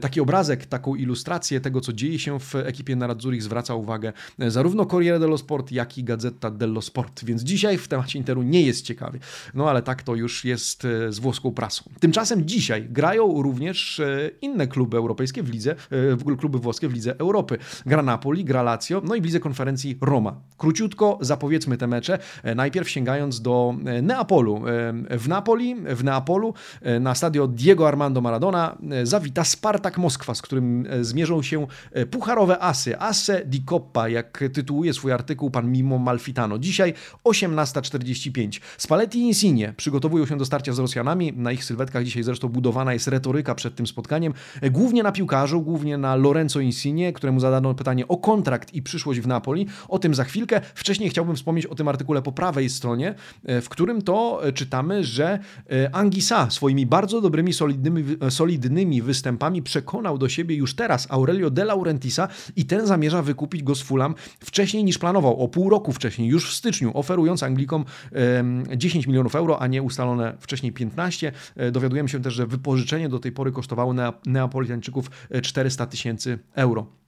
[0.00, 5.18] taki obrazek, taką ilustrację tego, co dzieje się w ekipie Nerazzurich zwraca uwagę zarówno Corriere
[5.18, 9.18] dello Sport, jak i Gazeta dello Sport, więc dzisiaj w temacie Interu nie jest ciekawie.
[9.54, 11.90] No ale tak to już jest z włoską prasą.
[12.00, 14.00] Tymczasem dzisiaj grają również
[14.40, 15.74] inne kluby europejskie w lidze,
[16.38, 17.58] kluby włoskie w lidze Europy.
[17.86, 20.34] Gra Napoli, gra Lazio, no i w lidze konferencji Roma.
[20.56, 22.18] Króciutko zapowiedzmy te mecze,
[22.56, 24.62] najpierw sięgając do Neapolu.
[25.10, 26.54] W Napoli, w Neapolu
[27.00, 31.66] na stadio Diego Armando Maradona zawita Spartak Moskwa, z którym zmierzą się
[32.10, 32.98] pucharowe asy.
[32.98, 36.58] Asse di Coppa, jak tytułuje swój artykuł pan Mimo Malfitano.
[36.58, 38.60] Dzisiaj 18.45.
[38.78, 41.32] Spalletti i Insigne przygotowują się do starcia z Rosjanami.
[41.36, 44.32] Na ich sylwetkach dzisiaj zresztą budowana jest retoryka przed tym spotkaniem.
[44.70, 49.26] Głównie na piłkarzu, głównie na Lorenzo Insigne, któremu zadano pytanie o kontrakt i przyszłość w
[49.26, 49.66] Napoli.
[49.88, 50.60] O tym za chwilkę.
[50.74, 55.38] Wcześniej chciałbym wspomnieć o tym artykule po prawej stronie, w którym to czytamy, że
[55.70, 61.64] e, Angisa swoimi bardzo dobrymi, solidnymi, solidnymi występami przekonał do siebie już teraz Aurelio De
[61.64, 66.28] Laurentisa i ten zamierza wykupić go z Fulham wcześniej niż planował, o pół roku wcześniej,
[66.28, 67.84] już w styczniu, oferując Anglikom
[68.76, 71.32] 10 milionów euro, a nie ustalone wcześniej 15.
[71.56, 73.94] E, dowiadujemy się też, że wypożyczenie do tej pory kosztowało
[74.26, 75.10] Neapolitańczyków
[75.42, 77.01] 400 tysięcy euro.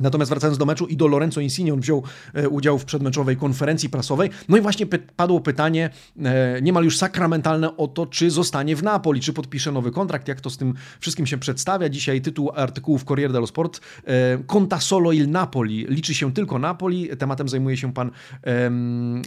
[0.00, 2.02] Natomiast wracając do meczu i do Lorenzo Insigne, on wziął
[2.34, 4.30] e, udział w przedmeczowej konferencji prasowej.
[4.48, 5.90] No i właśnie py padło pytanie
[6.24, 10.40] e, niemal już sakramentalne o to, czy zostanie w Napoli, czy podpisze nowy kontrakt, jak
[10.40, 11.88] to z tym wszystkim się przedstawia.
[11.88, 15.86] Dzisiaj tytuł artykułu w Corriere dello Sport e, Conta solo il Napoli.
[15.88, 17.08] Liczy się tylko Napoli.
[17.18, 18.10] Tematem zajmuje się pan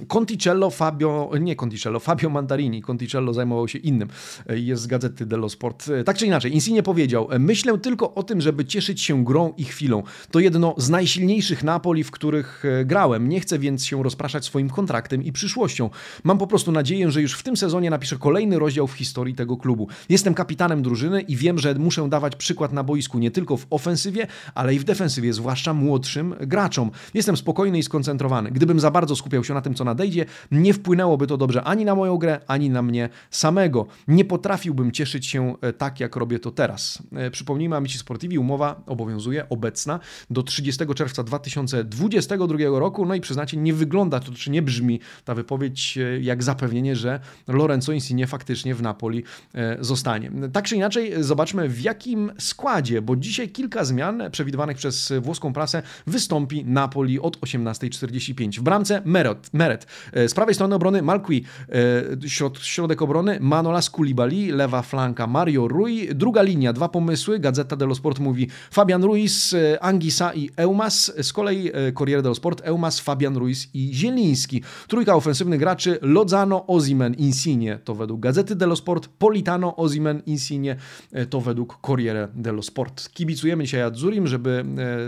[0.08, 2.82] Conticello Fabio, nie Conticello, Fabio Mandarini.
[2.82, 4.10] Conticello zajmował się innym.
[4.50, 5.92] Jest z gazety dello Sport.
[6.06, 10.04] Tak czy inaczej, Insigne powiedział, myślę tylko o tym, żeby cieszyć się grą i chwilą.
[10.32, 13.30] To jedno jedno z najsilniejszych Napoli, w których e, grałem.
[13.30, 15.90] Nie chcę więc się rozpraszać swoim kontraktem i przyszłością.
[16.24, 19.58] Mam po prostu nadzieję, że już w tym sezonie napiszę kolejny rozdział w historii tego
[19.58, 19.88] klubu.
[20.10, 24.28] Jestem kapitanem drużyny i wiem, że muszę dawać przykład na boisku nie tylko w ofensywie,
[24.56, 26.92] ale i w defensywie, zwłaszcza młodszym graczom.
[27.14, 28.52] Jestem spokojny i skoncentrowany.
[28.52, 31.96] Gdybym za bardzo skupiał się na tym, co nadejdzie, nie wpłynęłoby to dobrze ani na
[31.96, 33.86] moją grę, ani na mnie samego.
[34.08, 37.04] Nie potrafiłbym cieszyć się e, tak, jak robię to teraz.
[37.16, 43.06] E, przypomnijmy, Amici Sportivi, umowa obowiązuje obecna do 30 czerwca 2022 roku.
[43.06, 47.20] No i przyznacie, nie wygląda to, czy nie brzmi ta wypowiedź e, jak zapewnienie, że
[47.48, 50.32] Lorenzo Insigne faktycznie w Napoli e, zostanie.
[50.54, 55.82] Tak czy inaczej, zobaczmy w jakim składzie, bo dzisiaj kilka zmian przewidywanych przez włoską prasę
[56.08, 58.60] wystąpi Napoli od 18.45.
[58.60, 59.88] W bramce Meret, Meret.
[60.14, 61.44] E, z prawej strony obrony Malqui,
[62.28, 67.96] środ, środek obrony Manolas Koulibaly, lewa flanka Mario Rui, druga linia, dwa pomysły, Gazeta dello
[67.96, 73.68] Sport mówi Fabian Ruiz, Angisa Eumas, z kolei e, Corriere dello Sport, Eumas, Fabian Ruiz
[73.74, 74.64] i Zieliński.
[74.88, 80.76] Trójka ofensywnych graczy Lozano, Ozimen, Insigne to według Gazety dello Sport, Politano, Ozimen, Insigne
[81.12, 83.10] e, to według Corriere dello Sport.
[83.14, 84.66] Kibicujemy dzisiaj Adzurim, żeby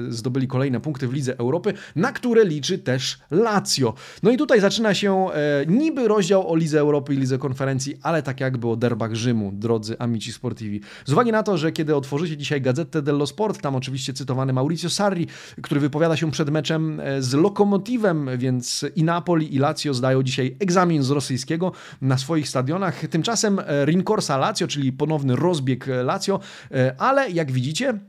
[0.08, 3.94] e, zdobyli kolejne punkty w Lidze Europy, na które liczy też Lazio.
[4.24, 5.28] No i tutaj zaczyna się
[5.68, 10.00] niby rozdział o Lidze Europy i Lidze Konferencji, ale tak jakby o derbach Rzymu, drodzy
[10.00, 10.82] amici sportivi.
[11.06, 14.90] Z uwagi na to, że kiedy otworzycie dzisiaj Gazetę dello Sport, tam oczywiście cytowany Mauricio
[14.90, 15.21] Sarri,
[15.62, 20.56] który wypowiada się przed meczem e, z Lokomotivem, więc i Napoli i Lazio zdają dzisiaj
[20.60, 23.08] egzamin z rosyjskiego na swoich stadionach.
[23.08, 26.40] Tymczasem e, Rincorsa Lazio, czyli ponowny rozbieg Lazio,
[26.72, 28.00] e, ale jak widzicie,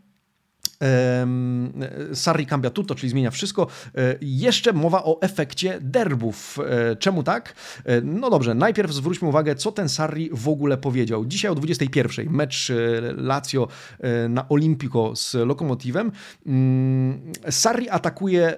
[2.14, 3.66] Sarri cambia tutto, czyli zmienia wszystko.
[3.94, 6.58] E, jeszcze mowa o efekcie derbów.
[6.58, 7.54] E, czemu tak?
[7.84, 11.26] E, no dobrze, najpierw zwróćmy uwagę, co ten Sarri w ogóle powiedział.
[11.26, 12.72] Dzisiaj o 21 mecz
[13.16, 13.68] Lazio
[14.28, 16.12] na Olimpico z Lokomotivem.
[16.46, 18.56] Mm, Sarri atakuje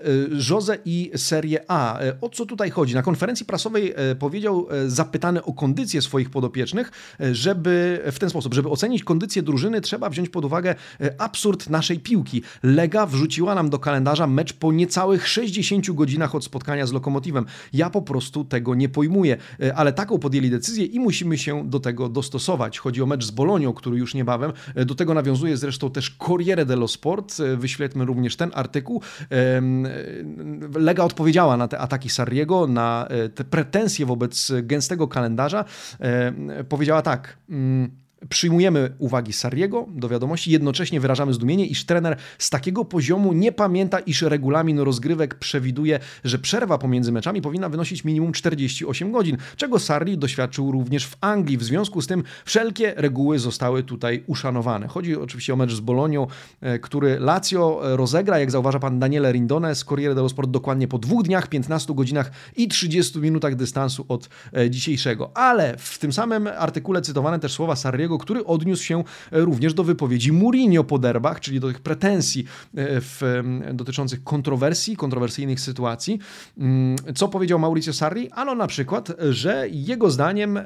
[0.51, 1.99] Jose i Serie A.
[2.21, 2.95] O co tutaj chodzi?
[2.95, 6.93] Na konferencji prasowej powiedział, zapytany o kondycję swoich podopiecznych,
[7.33, 10.75] żeby w ten sposób, żeby ocenić kondycję drużyny, trzeba wziąć pod uwagę
[11.19, 12.43] absurd naszej piłki piłki.
[12.63, 17.47] Lega wrzuciła nam do kalendarza mecz po niecałych 60 godzinach od spotkania z Lokomotivem.
[17.73, 21.81] Ja po prostu tego nie pojmuję, e, ale taką podjęli decyzję i musimy się do
[21.81, 22.79] tego dostosować.
[22.79, 24.53] Chodzi o mecz z Bolonią, który już niebawem.
[24.75, 27.41] E, do tego nawiązuje zresztą też Corriere dello Sport.
[27.41, 29.03] E, wyświetlmy również ten artykuł.
[30.75, 35.65] Lega odpowiedziała na te ataki Sarriego, na te pretensje wobec gęstego kalendarza.
[36.69, 37.37] Powiedziała tak.
[38.29, 43.99] Przyjmujemy uwagi Sariego do wiadomości, jednocześnie wyrażamy zdumienie, iż trener z takiego poziomu nie pamięta,
[43.99, 50.19] iż regulamin rozgrywek przewiduje, że przerwa pomiędzy meczami powinna wynosić minimum 48 godzin, czego Sarri
[50.19, 51.59] doświadczył również w Anglii.
[51.59, 54.89] W związku z tym wszelkie reguły zostały tutaj uszanowane.
[54.89, 56.27] Chodzi oczywiście o mecz z Bolonią,
[56.61, 60.99] e, który Lazio rozegra, jak zauważa pan Daniele Rindone z Corriere dello Sport, dokładnie po
[60.99, 65.31] dwóch dniach, 15 godzinach i 30 minutach dystansu od e, dzisiejszego.
[65.37, 70.33] Ale w tym samym artykule cytowane też słowa Sarriego, Który odniósł się również do wypowiedzi
[70.33, 73.43] Mourinho po derbach, czyli do tych pretensji w,
[73.75, 76.19] dotyczących kontrowersji, kontrowersyjnych sytuacji.
[76.59, 78.31] Mm, co powiedział Mauricio Sarri?
[78.31, 80.59] Ano na przykład, że jego zdaniem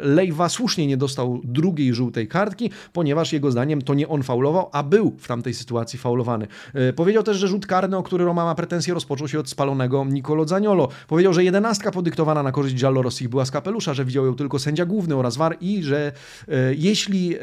[0.00, 4.82] Lejwa słusznie nie dostał drugiej żółtej kartki, ponieważ jego zdaniem to nie on faulował, a
[4.82, 6.46] był w tamtej sytuacji faulowany.
[6.96, 10.48] Powiedział też, że rzut karny, o który Roma ma pretensje, rozpoczął się od spalonego Nicolo
[10.48, 10.88] Zaniolo.
[11.08, 14.58] Powiedział, że jedenastka podyktowana na korzyść Giallo Rossi była z kapelusza, że widział ją tylko
[14.58, 16.12] sędzia główny oraz VAR i że
[16.48, 17.38] e, jeśli e,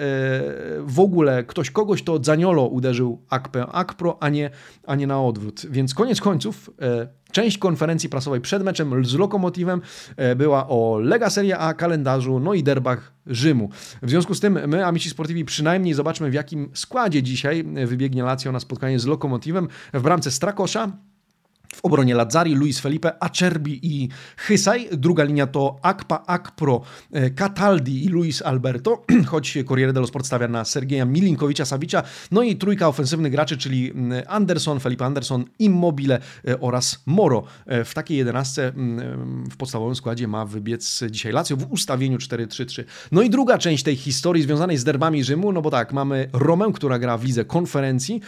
[0.80, 4.50] w ogóle ktoś kogoś, to Zaniolo uderzył Akpe Akpro, a nie,
[4.88, 5.66] a nie na odwrót.
[5.70, 9.82] Więc koniec końców e, Część konferencji prasowej przed meczem z Lokomotywem
[10.18, 13.70] e, była o Lega Serie A, kalendarzu, no i derbach Rzymu.
[14.02, 18.52] W związku z tym my, Amici Sportivi, przynajmniej zobaczmy w jakim składzie dzisiaj wybiegnie Lazio
[18.52, 19.68] na spotkanie z Lokomotywem.
[19.94, 20.92] W bramce Strakosza,
[21.76, 24.90] w obronie Lazzari, Luis Felipe, Acerbi i Hysaj.
[24.92, 30.48] Druga linia to Akpa, Akpro, e, Cataldi i Luis Alberto, choć Corriere dello Sport stawia
[30.48, 32.04] na Sergeja Milinkowicza, Savicza.
[32.32, 37.44] No i trójka ofensywnych graczy, czyli mm, Anderson, Felipe Anderson, Immobile e, oraz Moro.
[37.66, 42.84] E, w takiej jedenastce mm, w podstawowym składzie ma wybiec dzisiaj Lazio w ustawieniu 4-3-3.
[43.12, 46.72] No i druga część tej historii związanej z derbami Rzymu, no bo tak, mamy Romę,
[46.74, 48.22] która gra w lidze konferencji,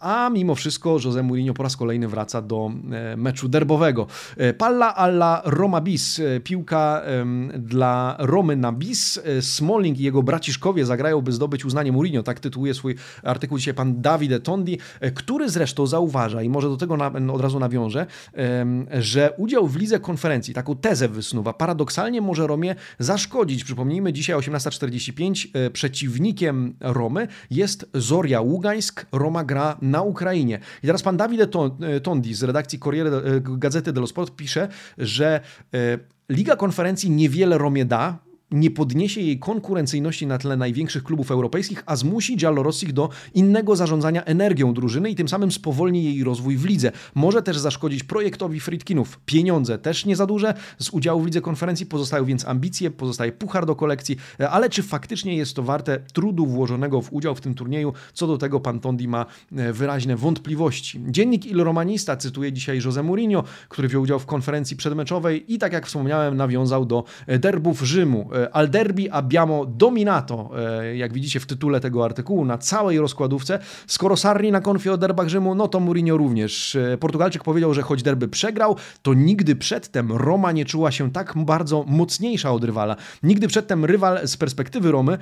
[0.00, 4.06] a mimo wszystko Jose Mourinho po raz kolejny wraca do e, meczu derbowego.
[4.36, 6.18] E, Palla alla Roma bis.
[6.18, 7.02] E, piłka
[7.58, 9.20] dla Romy na bis.
[9.40, 12.22] Smalling i jego braciszkowie zagrają, by zdobyć uznanie Mourinho.
[12.22, 14.78] Tak tytułuje swój artykuł dzisiaj pan Davide Tondi,
[15.14, 16.94] który zresztą zauważa i może do tego
[17.32, 18.06] od razu nawiążę,
[18.98, 23.64] że udział w lidze konferencji, taką tezę wysnuwa, paradoksalnie może Romie zaszkodzić.
[23.64, 26.74] Przypomnijmy, dzisiaj 18.45 przeciwnikiem
[27.50, 29.06] jest Zoria Ługańsk.
[29.12, 30.60] Roma gra na Ukrainie.
[30.82, 31.46] I teraz pan Davide
[32.34, 35.40] Z redakcji Corriere e, Gazety dello Sport pisze, że
[35.74, 38.18] e, Liga Konferencji niewiele Romie da,
[38.50, 44.24] nie podniesie jej konkurencyjności na tle największych klubów europejskich, a zmusi Giallorossich do innego zarządzania
[44.24, 46.92] energią drużyny i tym samym spowolni jej rozwój w lidze.
[47.14, 49.20] Może też zaszkodzić projektowi Fritkinów.
[49.26, 50.54] Pieniądze też nie za duże.
[50.78, 54.16] Z udziału w lidze konferencji pozostają więc ambicje, pozostaje puchar do kolekcji,
[54.50, 57.92] ale czy faktycznie jest to warte trudu włożonego w udział w tym turnieju?
[58.12, 61.00] Co do tego pan Tondi ma e, wyraźne wątpliwości.
[61.08, 65.72] Dziennik Il Romanista cytuje dzisiaj Jose Mourinho, który wziął udział w konferencji przedmeczowej i tak
[65.72, 68.30] jak wspomniałem nawiązał do e, derbów Rzymu.
[68.36, 70.50] E, al derby abbiamo dominato,
[70.82, 73.58] e, jak widzicie w tytule tego artykułu, na całej rozkładówce.
[73.86, 76.76] Skoro Sarri na konfie o derbach Rzymu, no to Mourinho również.
[76.76, 81.32] E, Portugalczyk powiedział, że choć derby przegrał, to nigdy przedtem Roma nie czuła się tak
[81.36, 82.96] bardzo mocniejsza od rywala.
[83.22, 85.18] Nigdy przedtem rywal z perspektywy Romy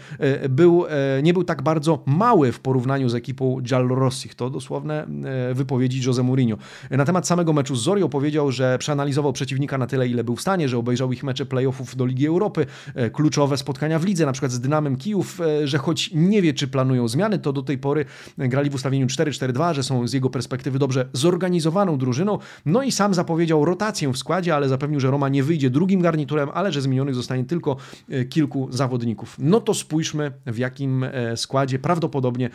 [0.49, 0.85] był,
[1.23, 4.35] nie był tak bardzo mały w porównaniu z ekipą Giallorossich.
[4.35, 5.07] To dosłowne
[5.55, 6.57] wypowiedzi Jose Mourinho.
[6.91, 10.41] Na temat samego meczu z Zorią powiedział, że przeanalizował przeciwnika na tyle, ile był w
[10.41, 12.67] stanie, że obejrzał ich mecze playoffów do Ligi Europy,
[13.11, 16.69] kluczowe spotkania w lidze, na przykład z Dynamem Kijów, e, że choć nie wie, czy
[16.69, 18.05] planują zmiany, to do tej pory
[18.39, 22.39] grali w ustawieniu 4-4-2, że są z jego perspektywy dobrze zorganizowaną drużyną.
[22.67, 26.49] No i sam zapowiedział rotację w składzie, ale zapewnił, że Roma nie wyjdzie drugim garniturem,
[26.55, 27.77] ale że zmienionych zostanie tylko
[28.09, 29.37] e, kilku zawodników.
[29.39, 32.51] No to spójrzmy, w jakim e, składzie prawdopodobnie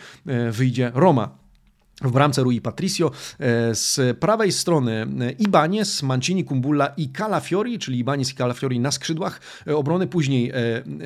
[0.52, 1.49] wyjdzie Roma.
[2.02, 8.00] W bramce Rui Patricio, e, z prawej strony e, Ibanez, Mancini, Kumbulla i Calafiori, czyli
[8.00, 10.52] Ibanez i Calafiori na skrzydłach e, obrony, później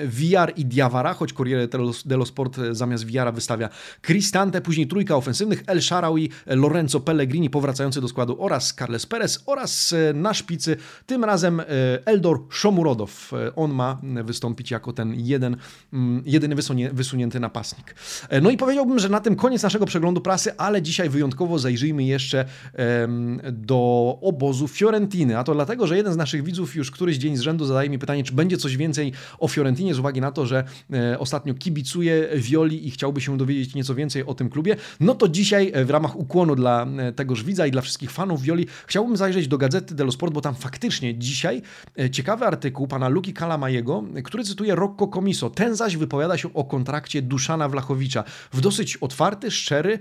[0.05, 1.67] Villar i Diawara, choć Corriere
[2.05, 3.69] dello Sport zamiast Villara wystawia
[4.01, 9.95] Cristante, później trójka ofensywnych, El Sharawi, Lorenzo Pellegrini powracający do składu oraz Carles Perez oraz
[10.13, 11.61] na szpicy tym razem
[12.05, 13.31] Eldor Szomurodow.
[13.55, 15.57] On ma wystąpić jako ten jeden,
[15.93, 16.55] mm, jedyny
[16.93, 17.95] wysunięty napastnik.
[18.41, 22.45] No i powiedziałbym, że na tym koniec naszego przeglądu prasy, ale dzisiaj wyjątkowo zajrzyjmy jeszcze
[23.51, 25.37] do obozu Fiorentiny.
[25.37, 27.99] A to dlatego, że jeden z naszych widzów już któryś dzień z rzędu zadaje mi
[27.99, 32.27] pytanie, czy będzie coś więcej o Fiorentinie z uwagi na to, że e, ostatnio kibicuje
[32.35, 34.75] Violi i chciałby się dowiedzieć nieco więcej o tym klubie.
[34.99, 38.41] No to dzisiaj e, w ramach ukłonu dla e, tegoż widza i dla wszystkich fanów
[38.41, 41.61] Violi chciałbym zajrzeć do Gazety dello Sport, bo tam faktycznie dzisiaj
[42.11, 45.49] ciekawy artykuł pana Luki Kalamajego, który cytuje Rocco Comiso.
[45.49, 49.99] Ten zaś wypowiada się o kontrakcie Duszana Wlachowicza w dosyć otwarty, szczery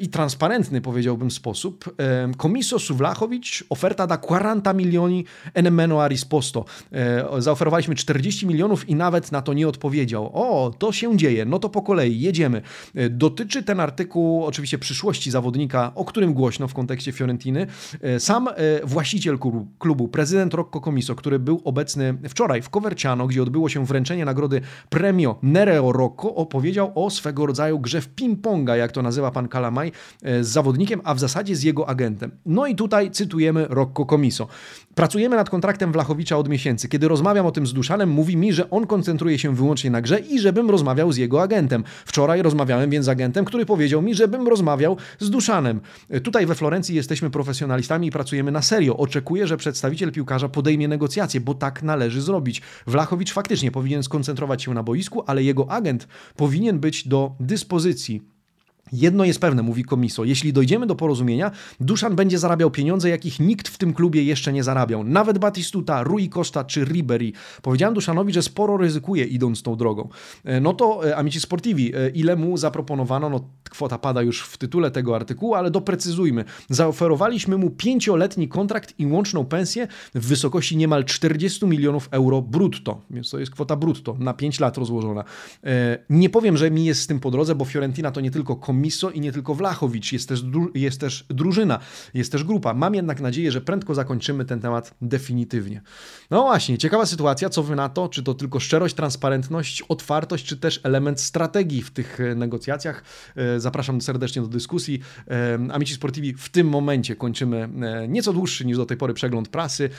[0.00, 1.94] i transparentny transparentny, powiedziałbym, sposób.
[2.36, 6.64] Komiso Suwlachowicz, oferta da 40 milioni enemeno a.
[6.92, 10.30] E, zaoferowaliśmy 40 milionów i nawet na to nie odpowiedział.
[10.34, 12.62] O, to się dzieje, no to po kolei, jedziemy.
[12.94, 17.66] E, dotyczy ten artykuł oczywiście przyszłości zawodnika, o którym głośno w kontekście Fiorentiny.
[18.00, 18.48] E, sam
[18.84, 19.38] właściciel
[19.78, 24.60] klubu, prezydent Rocco Comiso, który był obecny wczoraj w Coverciano, gdzie odbyło się wręczenie nagrody
[24.88, 29.92] Premio Nereo Rocco, opowiedział o swego rodzaju grze w ping-ponga, jak to nazywa pan Kalamaj,
[30.22, 32.30] z zawodnikiem, a w zasadzie z jego agentem.
[32.46, 34.48] No i tutaj cytujemy Rocco Comiso.
[34.94, 36.88] Pracujemy nad kontraktem Wlachowicza od miesięcy.
[36.88, 40.18] Kiedy rozmawiam o tym z Duszanem, mówi mi, że on koncentruje się wyłącznie na grze
[40.18, 41.84] i żebym rozmawiał z jego agentem.
[42.06, 45.80] Wczoraj rozmawiałem więc z agentem, który powiedział mi, żebym rozmawiał z Duszanem.
[46.22, 48.96] Tutaj we Florencji jesteśmy profesjonalistami i pracujemy na serio.
[48.96, 52.62] Oczekuję, że przedstawiciel piłkarza podejmie negocjacje, bo tak należy zrobić.
[52.86, 58.33] Wlachowicz faktycznie powinien skoncentrować się na boisku, ale jego agent powinien być do dyspozycji
[58.94, 63.68] Jedno jest pewne, mówi Komiso, jeśli dojdziemy do porozumienia, Duszan będzie zarabiał pieniądze, jakich nikt
[63.68, 65.04] w tym klubie jeszcze nie zarabiał.
[65.04, 67.32] Nawet Batistuta, Rui Costa czy Ribery.
[67.62, 70.08] Powiedziałem Duszanowi, że sporo ryzykuje idąc tą drogą.
[70.44, 74.58] E, no to e, Amici Sportivi, e, ile mu zaproponowano, no kwota pada już w
[74.58, 76.44] tytule tego artykułu, ale doprecyzujmy.
[76.70, 83.30] Zaoferowaliśmy mu pięcioletni kontrakt i łączną pensję w wysokości niemal 40 milionów euro brutto, więc
[83.30, 85.24] to jest kwota brutto, na 5 lat rozłożona.
[86.10, 88.83] Nie powiem, że mi jest z tym po drodze, bo Fiorentina to nie tylko komisja,
[88.84, 90.44] Miso i nie tylko Wlachowicz, jest też,
[90.74, 91.78] jest też drużyna,
[92.14, 92.74] jest też grupa.
[92.74, 95.82] Mam jednak nadzieję, że prędko zakończymy ten temat definitywnie.
[96.30, 98.08] No właśnie, ciekawa sytuacja, co wy na to?
[98.08, 103.04] Czy to tylko szczerość, transparentność, otwartość, czy też element strategii w tych e, negocjacjach?
[103.36, 105.00] E, zapraszam serdecznie do dyskusji.
[105.28, 107.68] E, Amici Sportivi w tym momencie kończymy
[108.08, 109.90] nieco dłuższy niż do tej pory przegląd prasy,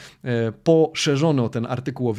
[0.63, 2.15] poszerzony o ten artykuł o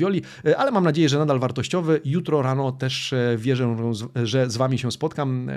[0.57, 2.01] ale mam nadzieję, że nadal wartościowy.
[2.05, 3.77] Jutro rano też wierzę,
[4.25, 5.51] że z wami się spotkam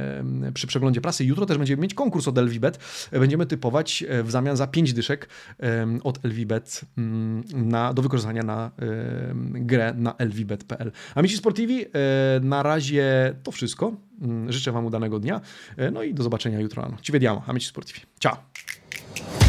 [0.53, 1.26] przy przeglądzie przeglądzie prasy.
[1.26, 2.80] Jutro też będziemy mieć konkurs od Elwibet.
[3.12, 5.30] Będziemy typować e, w zamian za 5 dyszek
[6.04, 7.44] od Elwibet mm,
[7.94, 8.72] do wykorzystania na
[9.52, 10.92] grę na elwibet.pl.
[11.16, 11.88] Amici Sportivi, e,
[12.42, 13.94] na razie to wszystko.
[14.22, 15.42] Mm, życzę Wam udanego dnia.
[15.78, 16.98] E, no i do zobaczenia jutro rano.
[17.02, 18.00] Ci vediamo, Amici Sportivi.
[18.20, 19.49] Ciao!